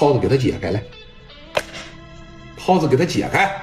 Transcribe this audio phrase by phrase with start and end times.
[0.00, 0.82] 套子给他解开来，
[2.56, 3.54] 套子给他解开，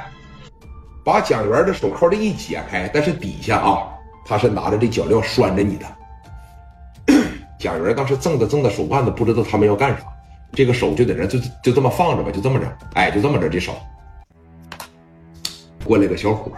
[1.03, 3.89] 把蒋元的手铐这一解开，但是底下啊，
[4.23, 7.21] 他是拿着这脚镣拴着你的。
[7.57, 10.05] 蒋元当时挣着挣着手腕子，不知道他们要干啥，
[10.53, 13.75] 这个手就在那就就这么放着吧，就这么着，哎，就这么着，这手。
[15.83, 16.51] 过来个小伙，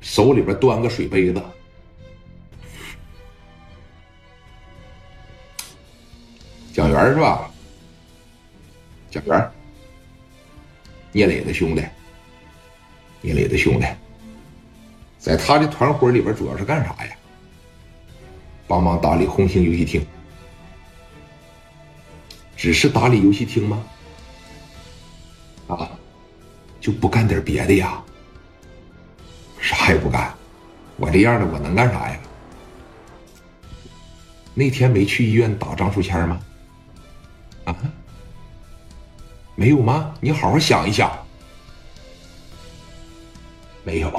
[0.00, 1.42] 手里边端个水杯子。
[6.72, 7.50] 蒋元是吧？
[9.14, 9.48] 蒋元，
[11.12, 11.84] 聂磊的兄弟，
[13.20, 13.86] 聂磊的兄弟，
[15.20, 17.16] 在他的团伙里边主要是干啥呀？
[18.66, 20.04] 帮忙打理红星游戏厅，
[22.56, 23.84] 只是打理游戏厅吗？
[25.68, 25.88] 啊，
[26.80, 28.02] 就不干点别的呀？
[29.60, 30.34] 啥也不干，
[30.96, 32.18] 我这样的我能干啥呀？
[34.54, 36.40] 那天没去医院打张树谦吗？
[37.64, 37.76] 啊，
[39.54, 40.12] 没有吗？
[40.20, 41.12] 你好好想一想。
[43.84, 44.10] 没有，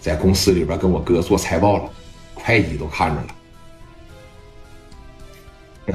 [0.00, 1.90] 在公司里边跟我哥做财报了，
[2.34, 3.28] 会计都看着了。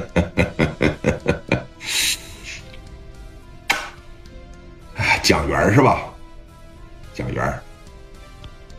[5.22, 6.02] 蒋元是吧？
[7.14, 7.62] 蒋元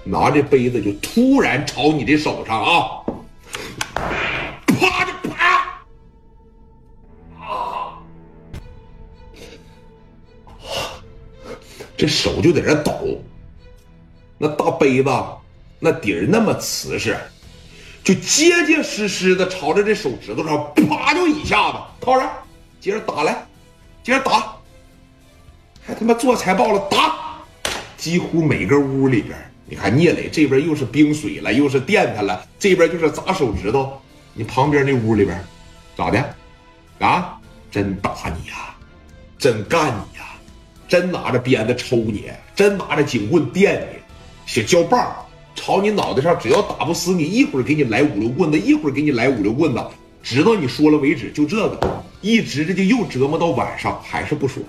[0.03, 2.99] 拿着杯子就突然朝你的手上啊，
[12.01, 13.21] 这手就在这抖，
[14.39, 15.11] 那大杯子
[15.77, 17.15] 那底儿那么瓷实。
[18.03, 22.27] 就结结实实的朝着这手指头上啪就一下子套上，
[22.79, 23.45] 接着打来，
[24.01, 24.51] 接着打，
[25.85, 27.37] 还他妈做财报了打，
[27.97, 34.01] 几乎每个屋里边，你看聂磊这边又是冰水了，又是电他了，这边就是砸手指头，
[34.33, 35.39] 你旁边那屋里边
[35.95, 36.35] 咋的？
[36.97, 37.37] 啊，
[37.69, 38.75] 真打你呀，
[39.37, 40.25] 真干你呀，
[40.91, 43.97] 真拿着鞭子抽你，真拿着警棍电你，
[44.45, 45.09] 小胶棒。
[45.55, 49.81] 朝你脑袋上，只要打不死你，一会儿给你来五六棍子，一会儿给你来五六棍子，
[50.21, 51.31] 直到你说了为止。
[51.31, 54.61] 就这个，一直这就又折磨到晚上，还是不说。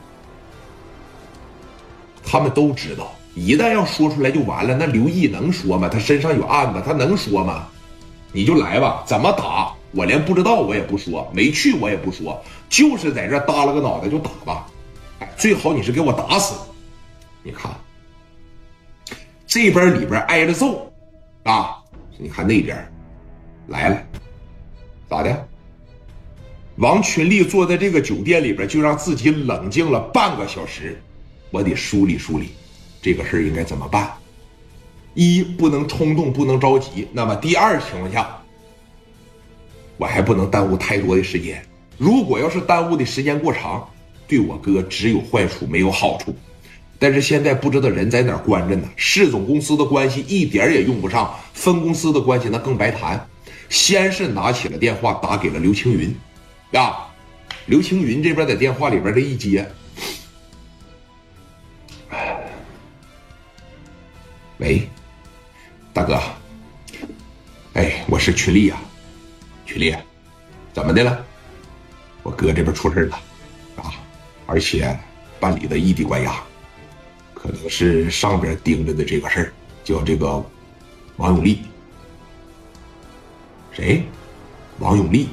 [2.25, 4.77] 他们都知道，一旦要说出来就完了。
[4.77, 5.89] 那刘毅能说吗？
[5.89, 7.67] 他身上有案子，他能说吗？
[8.31, 9.73] 你就来吧，怎么打？
[9.91, 14.69] 我连不知道我也不说，没去我也不说，就是在这耷拉个脑袋就打吧。
[15.37, 16.55] 最好你是给我打死。
[17.43, 17.71] 你看。
[19.45, 20.91] 这边里边挨着揍，
[21.43, 21.77] 啊！
[22.17, 22.91] 你看那边
[23.67, 24.03] 来了，
[25.11, 25.49] 咋的？
[26.77, 30.99] 王群力坐在这个酒店里边，就让自己冷静了半个小时。
[31.51, 32.53] 我得梳理梳理，
[33.03, 34.11] 这个事应该怎么办？
[35.13, 37.07] 一不能冲动，不能着急。
[37.13, 38.43] 那么第二情况下，
[39.99, 41.63] 我还不能耽误太多的时间。
[41.99, 43.87] 如果要是耽误的时间过长，
[44.33, 46.35] 对我哥只有坏处，没有好处。
[46.99, 53.29] 但是现在不知道人在哪关着呢，市总公司的关系一点也用不上，分公司的关系那更白谈。
[53.69, 56.17] 先是拿起了电话打给了刘青云，
[56.73, 57.13] 啊，
[57.67, 59.71] 刘青云这边在电话里边这一接，
[64.57, 64.89] 喂，
[65.93, 66.19] 大哥，
[67.75, 68.79] 哎，我是群力呀，
[69.67, 69.95] 群力，
[70.73, 71.23] 怎么的了？
[72.23, 73.21] 我哥这边出事了，
[73.75, 73.93] 啊，
[74.47, 74.99] 而且
[75.39, 76.43] 办理的异地关押。
[77.35, 80.45] 可能是上边盯着的这个事儿，叫这个
[81.17, 81.63] 王永利。
[83.73, 84.05] 谁？
[84.79, 85.29] 王永利？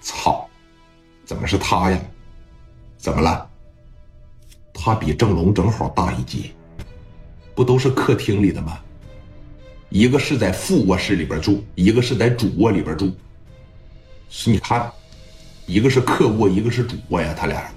[0.00, 0.48] 操！
[1.24, 2.00] 怎么是他呀？
[2.96, 3.48] 怎么了？
[4.72, 6.52] 他比郑龙正好大一级，
[7.54, 8.80] 不都是客厅里的吗？
[9.90, 13.12] 一个是在副卧室里边住，一个是在主卧里边住。
[14.28, 14.90] 是你看，
[15.68, 17.70] 一个是客卧，一个是主卧呀，他俩。